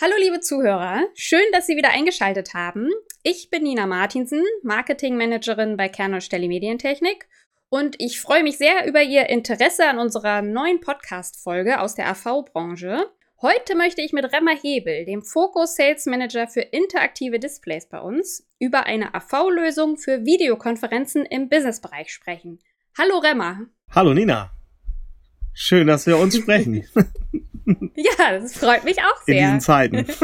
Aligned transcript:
Hallo 0.00 0.14
liebe 0.20 0.38
Zuhörer, 0.38 1.08
schön, 1.16 1.42
dass 1.50 1.66
Sie 1.66 1.76
wieder 1.76 1.90
eingeschaltet 1.90 2.54
haben. 2.54 2.88
Ich 3.24 3.50
bin 3.50 3.64
Nina 3.64 3.84
Martinsen, 3.84 4.44
Marketingmanagerin 4.62 5.76
bei 5.76 5.88
Kernosch 5.88 6.28
Telemedientechnik 6.28 7.26
und 7.68 7.96
ich 7.98 8.20
freue 8.20 8.44
mich 8.44 8.58
sehr 8.58 8.86
über 8.86 9.02
Ihr 9.02 9.28
Interesse 9.28 9.88
an 9.88 9.98
unserer 9.98 10.40
neuen 10.40 10.80
Podcast-Folge 10.80 11.80
aus 11.80 11.96
der 11.96 12.08
AV-Branche. 12.10 13.06
Heute 13.42 13.74
möchte 13.74 14.00
ich 14.00 14.12
mit 14.12 14.32
Remmer 14.32 14.54
Hebel, 14.54 15.04
dem 15.04 15.24
Focus 15.24 15.74
Sales 15.74 16.06
Manager 16.06 16.46
für 16.46 16.60
interaktive 16.60 17.40
Displays 17.40 17.88
bei 17.88 17.98
uns, 17.98 18.46
über 18.60 18.86
eine 18.86 19.16
AV-Lösung 19.16 19.96
für 19.96 20.24
Videokonferenzen 20.24 21.26
im 21.26 21.48
Businessbereich 21.48 22.12
sprechen. 22.12 22.60
Hallo 22.96 23.18
Remmer. 23.18 23.66
Hallo 23.90 24.14
Nina. 24.14 24.52
Schön, 25.54 25.88
dass 25.88 26.06
wir 26.06 26.18
uns 26.18 26.36
sprechen. 26.36 26.86
Ja, 27.94 28.38
das 28.38 28.56
freut 28.56 28.84
mich 28.84 28.98
auch 28.98 29.22
sehr. 29.26 29.38
In 29.38 29.44
diesen 29.44 29.60
Zeiten. 29.60 30.06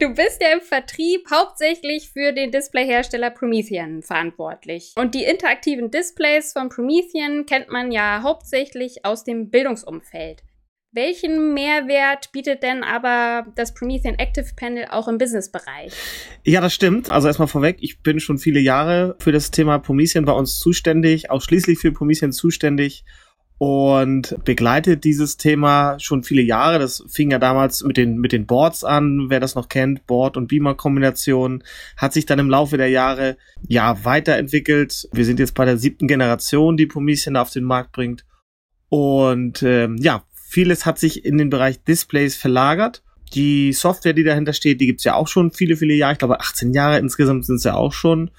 Du 0.00 0.14
bist 0.14 0.40
ja 0.40 0.54
im 0.54 0.62
Vertrieb 0.62 1.26
hauptsächlich 1.30 2.08
für 2.10 2.32
den 2.32 2.50
Displayhersteller 2.50 3.28
Promethean 3.28 4.00
verantwortlich. 4.00 4.94
Und 4.96 5.14
die 5.14 5.24
interaktiven 5.24 5.90
Displays 5.90 6.54
von 6.54 6.70
Promethean 6.70 7.44
kennt 7.44 7.68
man 7.68 7.92
ja 7.92 8.22
hauptsächlich 8.22 9.04
aus 9.04 9.24
dem 9.24 9.50
Bildungsumfeld. 9.50 10.42
Welchen 10.92 11.54
Mehrwert 11.54 12.32
bietet 12.32 12.62
denn 12.62 12.82
aber 12.82 13.46
das 13.54 13.74
Promethean 13.74 14.16
Active 14.16 14.48
Panel 14.56 14.86
auch 14.90 15.06
im 15.06 15.18
Businessbereich? 15.18 15.92
Ja, 16.44 16.60
das 16.60 16.72
stimmt. 16.72 17.12
Also 17.12 17.28
erstmal 17.28 17.46
vorweg, 17.46 17.76
ich 17.80 18.02
bin 18.02 18.18
schon 18.18 18.38
viele 18.38 18.58
Jahre 18.58 19.14
für 19.20 19.30
das 19.30 19.52
Thema 19.52 19.78
Promethean 19.78 20.24
bei 20.24 20.32
uns 20.32 20.58
zuständig, 20.58 21.30
ausschließlich 21.30 21.78
für 21.78 21.92
Promethean 21.92 22.32
zuständig 22.32 23.04
und 23.60 24.42
begleitet 24.46 25.04
dieses 25.04 25.36
Thema 25.36 25.98
schon 26.00 26.22
viele 26.22 26.40
Jahre. 26.40 26.78
Das 26.78 27.04
fing 27.08 27.30
ja 27.30 27.38
damals 27.38 27.84
mit 27.84 27.98
den, 27.98 28.16
mit 28.16 28.32
den 28.32 28.46
Boards 28.46 28.84
an, 28.84 29.26
wer 29.28 29.38
das 29.38 29.54
noch 29.54 29.68
kennt, 29.68 30.06
Board- 30.06 30.38
und 30.38 30.48
Beamer-Kombination, 30.48 31.62
hat 31.98 32.14
sich 32.14 32.24
dann 32.24 32.38
im 32.38 32.48
Laufe 32.48 32.78
der 32.78 32.88
Jahre 32.88 33.36
ja 33.68 34.02
weiterentwickelt. 34.02 35.10
Wir 35.12 35.26
sind 35.26 35.38
jetzt 35.38 35.52
bei 35.52 35.66
der 35.66 35.76
siebten 35.76 36.08
Generation, 36.08 36.78
die 36.78 36.86
Promethean 36.86 37.36
auf 37.36 37.50
den 37.50 37.64
Markt 37.64 37.92
bringt. 37.92 38.24
Und 38.88 39.62
ähm, 39.62 39.98
ja, 39.98 40.24
vieles 40.48 40.86
hat 40.86 40.98
sich 40.98 41.26
in 41.26 41.36
den 41.36 41.50
Bereich 41.50 41.84
Displays 41.84 42.36
verlagert. 42.36 43.02
Die 43.34 43.74
Software, 43.74 44.14
die 44.14 44.24
dahinter 44.24 44.54
steht, 44.54 44.80
die 44.80 44.86
gibt's 44.86 45.04
ja 45.04 45.16
auch 45.16 45.28
schon 45.28 45.50
viele, 45.50 45.76
viele 45.76 45.92
Jahre. 45.92 46.14
Ich 46.14 46.18
glaube, 46.18 46.40
18 46.40 46.72
Jahre 46.72 46.98
insgesamt 46.98 47.44
sind 47.44 47.56
es 47.56 47.64
ja 47.64 47.74
auch 47.74 47.92
schon. 47.92 48.30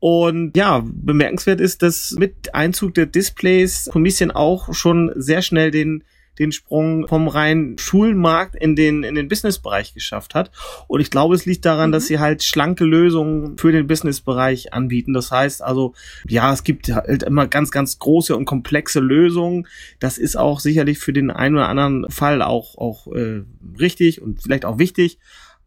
Und 0.00 0.56
ja, 0.56 0.84
bemerkenswert 0.84 1.60
ist, 1.60 1.82
dass 1.82 2.12
mit 2.12 2.54
Einzug 2.54 2.94
der 2.94 3.06
Displays 3.06 3.88
Promethean 3.90 4.30
auch 4.30 4.72
schon 4.72 5.12
sehr 5.16 5.42
schnell 5.42 5.70
den 5.70 6.04
den 6.38 6.52
Sprung 6.52 7.06
vom 7.08 7.28
reinen 7.28 7.78
Schulmarkt 7.78 8.54
in 8.54 8.76
den, 8.76 9.02
in 9.02 9.14
den 9.14 9.28
Businessbereich 9.28 9.94
geschafft 9.94 10.34
hat. 10.34 10.50
Und 10.86 11.00
ich 11.00 11.10
glaube, 11.10 11.34
es 11.34 11.46
liegt 11.46 11.64
daran, 11.64 11.90
mhm. 11.90 11.92
dass 11.92 12.06
sie 12.06 12.18
halt 12.18 12.42
schlanke 12.42 12.84
Lösungen 12.84 13.58
für 13.58 13.72
den 13.72 13.86
Businessbereich 13.86 14.72
anbieten. 14.72 15.12
Das 15.12 15.30
heißt 15.30 15.62
also, 15.62 15.94
ja, 16.26 16.52
es 16.52 16.64
gibt 16.64 16.88
halt 16.88 17.22
immer 17.22 17.46
ganz, 17.46 17.70
ganz 17.70 17.98
große 17.98 18.36
und 18.36 18.44
komplexe 18.44 19.00
Lösungen. 19.00 19.66
Das 19.98 20.18
ist 20.18 20.36
auch 20.36 20.60
sicherlich 20.60 20.98
für 20.98 21.12
den 21.12 21.30
einen 21.30 21.56
oder 21.56 21.68
anderen 21.68 22.08
Fall 22.10 22.42
auch, 22.42 22.76
auch 22.78 23.08
äh, 23.08 23.42
richtig 23.78 24.22
und 24.22 24.42
vielleicht 24.42 24.64
auch 24.64 24.78
wichtig 24.78 25.18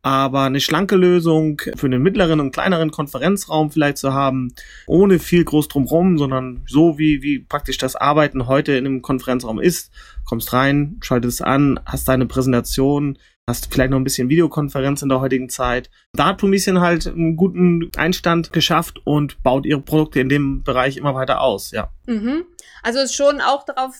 aber 0.03 0.43
eine 0.43 0.59
schlanke 0.59 0.95
Lösung 0.95 1.61
für 1.75 1.85
einen 1.85 2.01
mittleren 2.01 2.39
und 2.39 2.51
kleineren 2.51 2.91
Konferenzraum 2.91 3.71
vielleicht 3.71 3.97
zu 3.97 4.13
haben, 4.13 4.53
ohne 4.87 5.19
viel 5.19 5.43
groß 5.43 5.67
drumherum, 5.67 6.17
sondern 6.17 6.63
so 6.67 6.97
wie, 6.97 7.21
wie 7.21 7.39
praktisch 7.39 7.77
das 7.77 7.95
Arbeiten 7.95 8.47
heute 8.47 8.73
in 8.73 8.85
einem 8.85 9.01
Konferenzraum 9.01 9.59
ist. 9.59 9.91
Kommst 10.25 10.53
rein, 10.53 10.97
schaltest 11.01 11.41
es 11.41 11.45
an, 11.45 11.79
hast 11.85 12.07
deine 12.07 12.25
Präsentation, 12.25 13.17
hast 13.47 13.71
vielleicht 13.71 13.91
noch 13.91 13.97
ein 13.97 14.03
bisschen 14.03 14.29
Videokonferenz 14.29 15.01
in 15.01 15.09
der 15.09 15.21
heutigen 15.21 15.49
Zeit. 15.49 15.89
Da 16.13 16.27
hat 16.27 16.37
Promethean 16.37 16.79
halt 16.79 17.07
einen 17.07 17.35
guten 17.35 17.91
Einstand 17.95 18.53
geschafft 18.53 18.99
und 19.03 19.43
baut 19.43 19.65
ihre 19.65 19.81
Produkte 19.81 20.19
in 20.19 20.29
dem 20.29 20.63
Bereich 20.63 20.97
immer 20.97 21.13
weiter 21.13 21.41
aus, 21.41 21.71
ja. 21.71 21.91
Mhm. 22.07 22.43
Also 22.81 22.99
ist 22.99 23.15
schon 23.15 23.41
auch 23.41 23.65
darauf 23.65 23.93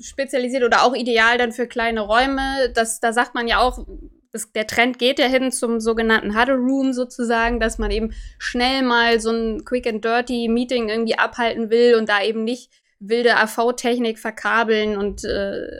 spezialisiert 0.00 0.62
oder 0.62 0.84
auch 0.84 0.94
ideal 0.94 1.38
dann 1.38 1.52
für 1.52 1.66
kleine 1.66 2.00
Räume. 2.00 2.70
Das, 2.74 3.00
da 3.00 3.12
sagt 3.12 3.34
man 3.34 3.48
ja 3.48 3.58
auch, 3.58 3.86
das, 4.32 4.52
der 4.52 4.66
Trend 4.66 4.98
geht 4.98 5.18
ja 5.18 5.26
hin 5.26 5.50
zum 5.50 5.80
sogenannten 5.80 6.38
Huddle 6.38 6.56
Room 6.56 6.92
sozusagen, 6.92 7.60
dass 7.60 7.78
man 7.78 7.90
eben 7.90 8.12
schnell 8.38 8.82
mal 8.82 9.20
so 9.20 9.30
ein 9.30 9.64
Quick 9.64 9.86
and 9.86 10.04
Dirty 10.04 10.48
Meeting 10.48 10.88
irgendwie 10.88 11.18
abhalten 11.18 11.70
will 11.70 11.96
und 11.96 12.08
da 12.08 12.22
eben 12.22 12.44
nicht 12.44 12.70
wilde 13.00 13.36
AV-Technik 13.38 14.18
verkabeln 14.18 14.98
und 14.98 15.24
äh, 15.24 15.78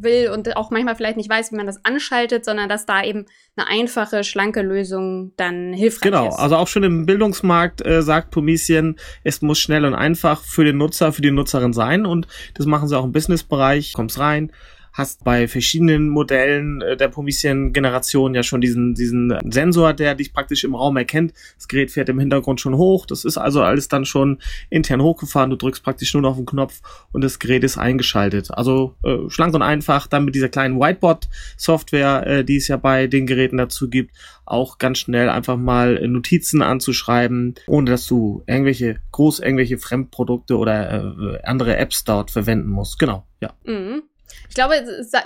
will 0.00 0.30
und 0.30 0.56
auch 0.56 0.70
manchmal 0.70 0.96
vielleicht 0.96 1.18
nicht 1.18 1.28
weiß, 1.28 1.52
wie 1.52 1.56
man 1.56 1.66
das 1.66 1.84
anschaltet, 1.84 2.44
sondern 2.44 2.68
dass 2.68 2.86
da 2.86 3.02
eben 3.04 3.26
eine 3.54 3.66
einfache, 3.66 4.24
schlanke 4.24 4.62
Lösung 4.62 5.32
dann 5.36 5.74
hilfreich 5.74 6.10
genau, 6.10 6.28
ist. 6.28 6.36
Genau, 6.36 6.42
also 6.42 6.56
auch 6.56 6.68
schon 6.68 6.84
im 6.84 7.04
Bildungsmarkt 7.04 7.84
äh, 7.84 8.02
sagt 8.02 8.30
Promethean, 8.30 8.96
es 9.24 9.42
muss 9.42 9.58
schnell 9.58 9.84
und 9.84 9.94
einfach 9.94 10.42
für 10.42 10.64
den 10.64 10.78
Nutzer, 10.78 11.12
für 11.12 11.22
die 11.22 11.30
Nutzerin 11.30 11.74
sein 11.74 12.06
und 12.06 12.26
das 12.54 12.64
machen 12.64 12.88
sie 12.88 12.96
auch 12.96 13.04
im 13.04 13.12
Businessbereich, 13.12 13.92
kommst 13.92 14.18
rein, 14.18 14.50
hast 14.92 15.24
bei 15.24 15.48
verschiedenen 15.48 16.08
Modellen 16.08 16.80
äh, 16.82 16.96
der 16.96 17.08
Promethean-Generation 17.08 18.34
ja 18.34 18.42
schon 18.42 18.60
diesen, 18.60 18.94
diesen 18.94 19.36
Sensor, 19.50 19.92
der 19.92 20.14
dich 20.14 20.32
praktisch 20.32 20.64
im 20.64 20.74
Raum 20.74 20.96
erkennt. 20.96 21.32
Das 21.56 21.68
Gerät 21.68 21.90
fährt 21.90 22.08
im 22.08 22.18
Hintergrund 22.18 22.60
schon 22.60 22.76
hoch. 22.76 23.06
Das 23.06 23.24
ist 23.24 23.38
also 23.38 23.62
alles 23.62 23.88
dann 23.88 24.04
schon 24.04 24.38
intern 24.70 25.02
hochgefahren. 25.02 25.50
Du 25.50 25.56
drückst 25.56 25.82
praktisch 25.82 26.12
nur 26.14 26.22
noch 26.22 26.30
auf 26.30 26.36
den 26.36 26.46
Knopf 26.46 26.80
und 27.12 27.22
das 27.22 27.38
Gerät 27.38 27.64
ist 27.64 27.78
eingeschaltet. 27.78 28.50
Also 28.50 28.94
äh, 29.04 29.28
schlank 29.28 29.54
und 29.54 29.62
einfach. 29.62 30.06
Dann 30.06 30.24
mit 30.24 30.34
dieser 30.34 30.48
kleinen 30.48 30.80
Whiteboard-Software, 30.80 32.26
äh, 32.26 32.44
die 32.44 32.56
es 32.56 32.68
ja 32.68 32.76
bei 32.76 33.06
den 33.06 33.26
Geräten 33.26 33.56
dazu 33.56 33.88
gibt, 33.88 34.12
auch 34.44 34.78
ganz 34.78 34.98
schnell 34.98 35.28
einfach 35.28 35.56
mal 35.56 36.06
Notizen 36.08 36.62
anzuschreiben, 36.62 37.54
ohne 37.66 37.90
dass 37.90 38.06
du 38.06 38.42
irgendwelche 38.46 39.00
groß 39.12 39.40
irgendwelche 39.40 39.78
Fremdprodukte 39.78 40.56
oder 40.56 41.14
äh, 41.16 41.42
andere 41.42 41.76
Apps 41.76 42.04
dort 42.04 42.30
verwenden 42.30 42.68
musst. 42.68 42.98
Genau, 42.98 43.24
ja. 43.40 43.52
Mhm. 43.64 44.02
Ich 44.48 44.54
glaube, 44.54 44.74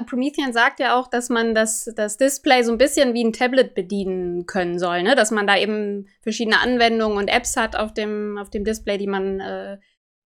Promethean 0.08 0.52
sagt 0.52 0.80
ja 0.80 0.98
auch, 0.98 1.08
dass 1.08 1.28
man 1.28 1.54
das, 1.54 1.90
das 1.96 2.16
Display 2.16 2.62
so 2.62 2.72
ein 2.72 2.78
bisschen 2.78 3.14
wie 3.14 3.24
ein 3.24 3.32
Tablet 3.32 3.74
bedienen 3.74 4.46
können 4.46 4.78
soll, 4.78 5.02
ne? 5.02 5.14
Dass 5.14 5.30
man 5.30 5.46
da 5.46 5.56
eben 5.56 6.08
verschiedene 6.22 6.60
Anwendungen 6.60 7.18
und 7.18 7.28
Apps 7.28 7.56
hat 7.56 7.76
auf 7.76 7.94
dem, 7.94 8.36
auf 8.38 8.50
dem 8.50 8.64
Display, 8.64 8.98
die 8.98 9.06
man, 9.06 9.40
äh, 9.40 9.78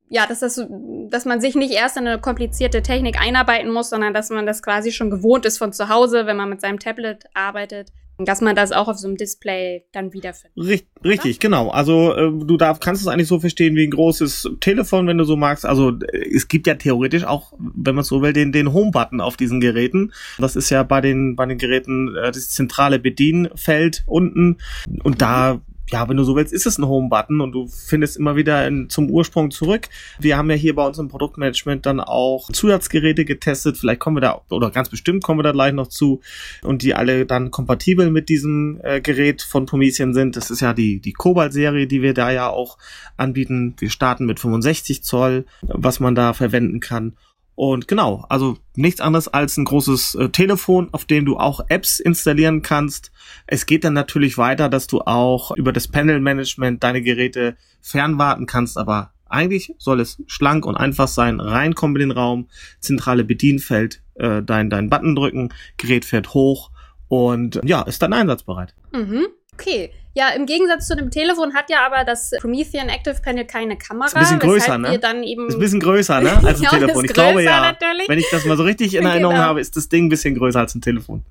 ja, 0.08 0.26
dass 0.26 0.40
das, 0.40 0.64
dass 1.10 1.24
man 1.24 1.40
sich 1.40 1.54
nicht 1.54 1.72
erst 1.72 1.96
in 1.96 2.06
eine 2.06 2.20
komplizierte 2.20 2.82
Technik 2.82 3.20
einarbeiten 3.20 3.70
muss, 3.70 3.90
sondern 3.90 4.14
dass 4.14 4.30
man 4.30 4.46
das 4.46 4.62
quasi 4.62 4.92
schon 4.92 5.10
gewohnt 5.10 5.44
ist 5.44 5.58
von 5.58 5.72
zu 5.72 5.88
Hause, 5.88 6.26
wenn 6.26 6.36
man 6.36 6.48
mit 6.48 6.60
seinem 6.60 6.78
Tablet 6.78 7.24
arbeitet 7.34 7.92
dass 8.18 8.40
man 8.40 8.56
das 8.56 8.72
auch 8.72 8.88
auf 8.88 8.98
so 8.98 9.06
einem 9.06 9.16
Display 9.16 9.84
dann 9.92 10.12
wiederfindet. 10.12 10.56
Richtig, 10.56 10.88
richtig 11.04 11.40
genau. 11.40 11.68
Also 11.68 12.14
äh, 12.14 12.32
du 12.32 12.56
darf, 12.56 12.80
kannst 12.80 13.02
es 13.02 13.08
eigentlich 13.08 13.28
so 13.28 13.40
verstehen 13.40 13.76
wie 13.76 13.86
ein 13.86 13.90
großes 13.90 14.48
Telefon, 14.60 15.06
wenn 15.06 15.18
du 15.18 15.24
so 15.24 15.36
magst. 15.36 15.66
Also 15.66 15.92
es 16.12 16.48
gibt 16.48 16.66
ja 16.66 16.74
theoretisch 16.74 17.24
auch, 17.24 17.52
wenn 17.58 17.94
man 17.94 18.04
so 18.04 18.22
will, 18.22 18.32
den, 18.32 18.52
den 18.52 18.72
Home-Button 18.72 19.20
auf 19.20 19.36
diesen 19.36 19.60
Geräten. 19.60 20.12
Das 20.38 20.56
ist 20.56 20.70
ja 20.70 20.82
bei 20.82 21.00
den, 21.00 21.36
bei 21.36 21.46
den 21.46 21.58
Geräten 21.58 22.14
äh, 22.16 22.32
das 22.32 22.48
zentrale 22.50 22.98
Bedienfeld 22.98 24.04
unten. 24.06 24.58
Und 25.02 25.20
da 25.20 25.60
ja, 25.90 26.08
wenn 26.08 26.16
du 26.16 26.24
so 26.24 26.34
willst, 26.34 26.52
ist 26.52 26.66
es 26.66 26.78
ein 26.78 26.86
Home-Button 26.86 27.40
und 27.40 27.52
du 27.52 27.68
findest 27.68 28.16
immer 28.16 28.34
wieder 28.36 28.66
in, 28.66 28.88
zum 28.88 29.08
Ursprung 29.08 29.50
zurück. 29.50 29.88
Wir 30.18 30.36
haben 30.36 30.50
ja 30.50 30.56
hier 30.56 30.74
bei 30.74 30.84
uns 30.86 30.98
im 30.98 31.08
Produktmanagement 31.08 31.86
dann 31.86 32.00
auch 32.00 32.50
Zusatzgeräte 32.50 33.24
getestet. 33.24 33.76
Vielleicht 33.76 34.00
kommen 34.00 34.16
wir 34.16 34.20
da, 34.20 34.40
oder 34.50 34.70
ganz 34.70 34.88
bestimmt 34.88 35.22
kommen 35.22 35.38
wir 35.38 35.44
da 35.44 35.52
gleich 35.52 35.72
noch 35.72 35.86
zu. 35.86 36.20
Und 36.62 36.82
die 36.82 36.94
alle 36.94 37.24
dann 37.24 37.50
kompatibel 37.50 38.10
mit 38.10 38.28
diesem 38.28 38.80
äh, 38.82 39.00
Gerät 39.00 39.42
von 39.42 39.66
Promethean 39.66 40.12
sind. 40.12 40.36
Das 40.36 40.50
ist 40.50 40.60
ja 40.60 40.72
die, 40.72 41.00
die 41.00 41.12
Cobalt-Serie, 41.12 41.86
die 41.86 42.02
wir 42.02 42.14
da 42.14 42.30
ja 42.30 42.48
auch 42.48 42.78
anbieten. 43.16 43.74
Wir 43.78 43.90
starten 43.90 44.26
mit 44.26 44.40
65 44.40 45.04
Zoll, 45.04 45.46
was 45.62 46.00
man 46.00 46.14
da 46.14 46.32
verwenden 46.32 46.80
kann. 46.80 47.16
Und 47.56 47.88
genau, 47.88 48.24
also 48.28 48.58
nichts 48.76 49.00
anderes 49.00 49.28
als 49.28 49.56
ein 49.56 49.64
großes 49.64 50.14
äh, 50.14 50.28
Telefon, 50.28 50.90
auf 50.92 51.06
dem 51.06 51.24
du 51.24 51.38
auch 51.38 51.60
Apps 51.68 52.00
installieren 52.00 52.60
kannst. 52.60 53.10
Es 53.46 53.64
geht 53.64 53.82
dann 53.82 53.94
natürlich 53.94 54.36
weiter, 54.36 54.68
dass 54.68 54.86
du 54.86 55.00
auch 55.00 55.56
über 55.56 55.72
das 55.72 55.88
Panel-Management 55.88 56.84
deine 56.84 57.00
Geräte 57.00 57.56
fernwarten 57.80 58.44
kannst, 58.44 58.76
aber 58.76 59.14
eigentlich 59.24 59.74
soll 59.78 60.00
es 60.00 60.22
schlank 60.26 60.66
und 60.66 60.76
einfach 60.76 61.08
sein. 61.08 61.40
Reinkommen 61.40 61.96
in 61.96 62.10
den 62.10 62.16
Raum, 62.16 62.48
zentrale 62.80 63.24
Bedienfeld, 63.24 64.02
äh, 64.16 64.42
dein, 64.42 64.68
dein 64.68 64.90
Button 64.90 65.16
drücken, 65.16 65.54
Gerät 65.78 66.04
fährt 66.04 66.34
hoch 66.34 66.70
und 67.08 67.58
ja, 67.64 67.80
ist 67.82 68.02
dann 68.02 68.12
einsatzbereit. 68.12 68.74
Mhm. 68.92 69.28
Okay. 69.58 69.90
Ja, 70.14 70.30
im 70.30 70.46
Gegensatz 70.46 70.86
zu 70.86 70.96
dem 70.96 71.10
Telefon 71.10 71.52
hat 71.54 71.68
ja 71.68 71.84
aber 71.84 72.04
das 72.04 72.30
Promethean 72.40 72.88
Active 72.88 73.16
Panel 73.22 73.44
keine 73.44 73.76
Kamera. 73.76 74.06
Ist 74.06 74.14
ein 74.16 74.20
bisschen 74.20 74.38
größer, 74.38 74.78
ne? 74.78 74.98
Dann 74.98 75.22
eben 75.22 75.48
ist 75.48 75.54
ein 75.54 75.60
bisschen 75.60 75.80
größer, 75.80 76.22
ne? 76.22 76.30
Als 76.42 76.62
ein 76.62 76.68
Telefon. 76.70 77.04
Ich 77.04 77.12
glaube 77.12 77.42
ja. 77.42 77.60
Natürlich. 77.60 78.08
Wenn 78.08 78.18
ich 78.18 78.30
das 78.30 78.46
mal 78.46 78.56
so 78.56 78.62
richtig 78.62 78.94
in 78.94 79.04
Erinnerung 79.04 79.34
genau. 79.34 79.46
habe, 79.46 79.60
ist 79.60 79.76
das 79.76 79.90
Ding 79.90 80.06
ein 80.06 80.08
bisschen 80.08 80.34
größer 80.34 80.60
als 80.60 80.74
ein 80.74 80.80
Telefon. 80.80 81.22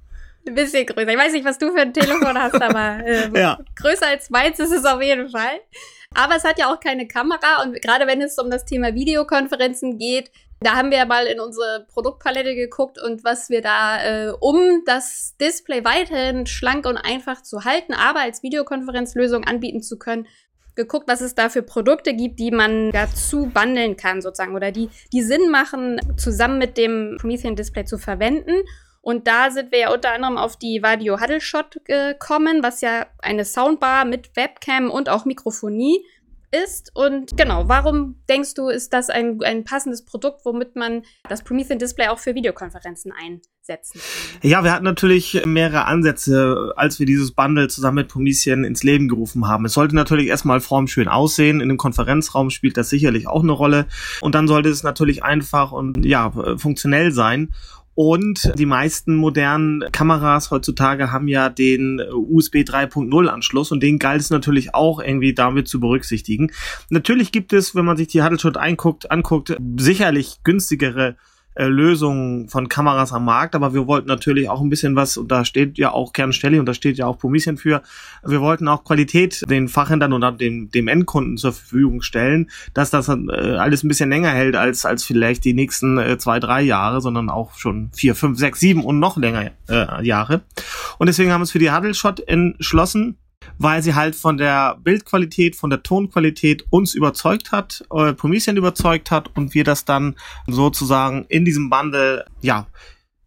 Ein 0.48 0.54
bisschen 0.54 0.86
größer. 0.86 1.10
Ich 1.10 1.18
weiß 1.18 1.34
nicht, 1.34 1.46
was 1.46 1.58
du 1.58 1.74
für 1.74 1.82
ein 1.82 1.94
Telefon 1.94 2.38
hast, 2.38 2.62
aber 2.62 3.04
äh, 3.04 3.30
ja. 3.40 3.58
größer 3.76 4.06
als 4.06 4.30
meins 4.30 4.60
ist 4.60 4.72
es 4.72 4.86
auf 4.86 5.02
jeden 5.02 5.30
Fall. 5.30 5.62
Aber 6.14 6.36
es 6.36 6.44
hat 6.44 6.60
ja 6.60 6.72
auch 6.72 6.80
keine 6.80 7.08
Kamera 7.08 7.64
und 7.64 7.82
gerade 7.82 8.06
wenn 8.06 8.22
es 8.22 8.38
um 8.38 8.52
das 8.52 8.66
Thema 8.66 8.94
Videokonferenzen 8.94 9.98
geht, 9.98 10.30
Da 10.66 10.76
haben 10.76 10.90
wir 10.90 11.06
mal 11.06 11.28
in 11.28 11.40
unsere 11.40 11.86
Produktpalette 11.94 12.56
geguckt 12.56 12.98
und 13.00 13.24
was 13.24 13.52
wir 13.52 13.62
da, 13.62 14.04
äh, 14.04 14.32
um 14.40 14.82
das 14.88 15.36
Display 15.40 15.86
weiterhin 15.86 16.48
schlank 16.48 16.88
und 16.88 16.98
einfach 16.98 17.44
zu 17.44 17.66
halten, 17.66 17.94
aber 17.94 18.22
als 18.22 18.42
Videokonferenzlösung 18.42 19.44
anbieten 19.44 19.84
zu 19.84 20.00
können, 20.00 20.26
geguckt, 20.74 21.08
was 21.08 21.22
es 21.22 21.36
da 21.36 21.50
für 21.50 21.62
Produkte 21.62 22.16
gibt, 22.16 22.40
die 22.40 22.50
man 22.50 22.90
dazu 22.92 23.46
bundeln 23.46 23.96
kann, 23.96 24.24
sozusagen, 24.24 24.56
oder 24.56 24.72
die, 24.72 24.90
die 25.14 25.22
Sinn 25.22 25.52
machen, 25.52 26.00
zusammen 26.18 26.58
mit 26.58 26.80
dem 26.80 27.18
Promethean 27.22 27.56
Display 27.56 27.86
zu 27.86 28.00
verwenden. 28.00 28.64
Und 29.02 29.28
da 29.28 29.52
sind 29.52 29.72
wir 29.72 29.80
ja 29.80 29.94
unter 29.94 30.14
anderem 30.14 30.40
auf 30.40 30.58
die 30.58 30.82
Vadio 30.82 31.22
Huddle 31.22 31.42
Shot 31.42 31.80
gekommen, 31.86 32.64
was 32.64 32.82
ja 32.82 33.06
eine 33.20 33.46
Soundbar 33.46 34.04
mit 34.04 34.36
Webcam 34.36 34.90
und 34.90 35.10
auch 35.10 35.26
Mikrofonie 35.26 36.04
ist. 36.64 36.92
Und 36.94 37.36
genau, 37.38 37.68
warum 37.68 38.16
denkst 38.30 38.54
du, 38.54 38.70
ist 38.70 38.94
das 38.94 39.10
ein, 39.10 39.40
ein 39.44 39.64
passendes 39.64 40.06
Produkt, 40.06 40.46
womit 40.46 40.76
man 40.76 41.04
das 41.30 41.44
Promethean 41.44 41.80
Display 41.80 42.08
auch 42.08 42.20
für 42.20 42.36
Videokonferenzen 42.36 43.12
einsetzen 43.12 44.00
kann? 44.00 44.50
Ja, 44.50 44.64
wir 44.64 44.72
hatten 44.72 44.84
natürlich 44.84 45.46
mehrere 45.46 45.86
Ansätze, 45.86 46.74
als 46.76 47.00
wir 47.00 47.06
dieses 47.06 47.32
Bundle 47.32 47.68
zusammen 47.68 47.96
mit 47.96 48.08
Promethean 48.10 48.64
ins 48.64 48.84
Leben 48.84 49.08
gerufen 49.08 49.48
haben. 49.48 49.66
Es 49.66 49.74
sollte 49.74 49.96
natürlich 49.96 50.28
erstmal 50.28 50.62
formschön 50.62 51.08
aussehen. 51.08 51.62
In 51.62 51.70
dem 51.70 51.78
Konferenzraum 51.78 52.50
spielt 52.50 52.78
das 52.78 52.90
sicherlich 52.90 53.28
auch 53.28 53.44
eine 53.44 53.52
Rolle. 53.52 53.88
Und 54.22 54.36
dann 54.36 54.48
sollte 54.48 54.70
es 54.70 54.84
natürlich 54.84 55.24
einfach 55.24 55.72
und 55.72 56.06
ja, 56.06 56.32
funktionell 56.58 57.12
sein. 57.12 57.54
Und 57.96 58.52
die 58.58 58.66
meisten 58.66 59.16
modernen 59.16 59.90
Kameras 59.94 60.52
heutzutage 60.52 61.14
haben 61.14 61.30
ja 61.30 61.48
den 61.48 62.02
USB 62.12 62.58
3.0 62.58 63.28
Anschluss 63.28 63.72
und 63.72 63.82
den 63.82 64.00
galt 64.00 64.20
es 64.20 64.30
natürlich 64.30 64.76
auch 64.76 65.00
irgendwie 65.00 65.34
damit 65.34 65.70
zu 65.70 65.80
berücksichtigen. 65.80 66.52
Natürlich 66.90 67.32
gibt 67.32 67.54
es, 67.54 67.74
wenn 67.74 67.86
man 67.86 67.96
sich 67.96 68.10
die 68.10 68.22
Huddleshot 68.22 68.58
einguckt, 68.58 69.12
anguckt, 69.12 69.56
sicherlich 69.78 70.44
günstigere 70.44 71.16
äh, 71.56 71.66
Lösungen 71.66 72.50
von 72.50 72.70
Kameras 72.70 73.14
am 73.14 73.26
Markt, 73.26 73.56
aber 73.56 73.74
wir 73.74 73.88
wollten 73.88 74.08
natürlich 74.08 74.50
auch 74.50 74.62
ein 74.62 74.70
bisschen 74.70 74.96
was, 74.96 75.18
und 75.18 75.32
da 75.32 75.46
steht 75.46 75.78
ja 75.78 75.92
auch 75.92 76.14
Kernstelle 76.14 76.60
und 76.60 76.66
da 76.66 76.74
steht 76.74 76.98
ja 76.98 77.08
auch 77.08 77.18
Promethean 77.18 77.58
für, 77.58 77.82
wir 78.24 78.42
wollten 78.42 78.68
auch 78.68 78.84
Qualität 78.84 79.44
den 79.50 79.68
Fachhändlern 79.68 80.14
oder 80.14 80.32
dem, 80.32 80.70
dem 80.70 80.88
Endkunden 80.88 81.38
zur 81.38 81.54
Verfügung 81.54 82.02
stellen, 82.02 82.50
dass 82.74 82.90
das 82.90 83.10
äh, 83.10 83.14
alles 83.58 83.84
ein 83.84 83.88
bisschen 83.88 84.10
länger 84.10 84.30
hält 84.30 84.56
als, 84.56 84.86
als 84.86 85.04
vielleicht 85.04 85.46
die 85.46 85.54
nächsten 85.54 85.98
äh, 85.98 86.18
zwei, 86.18 86.40
drei 86.40 86.62
Jahre, 86.62 87.02
sondern 87.02 87.30
auch 87.30 87.56
schon 87.56 87.90
vier, 87.94 88.16
fünf, 88.16 88.38
sechs, 88.38 88.60
sieben 88.60 88.84
und 88.84 89.00
noch 89.00 89.18
länger 89.18 89.52
äh, 89.70 90.06
Jahre. 90.06 90.42
Und 90.98 91.08
deswegen 91.08 91.32
haben 91.32 91.40
wir 91.40 91.44
uns 91.44 91.52
für 91.52 91.60
die 91.60 91.72
Huddle 91.72 91.94
Shot 91.94 92.20
entschlossen 92.28 93.18
weil 93.58 93.82
sie 93.82 93.96
halt 93.96 94.16
von 94.16 94.38
der 94.38 94.78
Bildqualität, 94.84 95.56
von 95.56 95.70
der 95.70 95.84
Tonqualität 95.84 96.66
uns 96.70 96.94
überzeugt 96.94 97.52
hat, 97.52 97.86
äh, 97.92 98.14
Promethean 98.14 98.58
überzeugt 98.58 99.12
hat 99.12 99.36
und 99.36 99.54
wir 99.54 99.64
das 99.64 99.86
dann 99.86 100.16
sozusagen 100.48 101.26
in 101.30 101.46
diesem 101.46 101.70
Bundle, 101.70 102.26
ja, 102.42 102.68